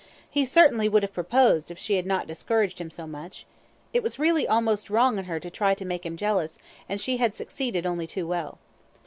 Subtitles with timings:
[0.31, 3.45] He certainly would have proposed if she had not discouraged him so much;
[3.93, 6.57] it was really almost wrong in her to try to make him jealous,
[6.89, 8.57] and she had succeeded only too well.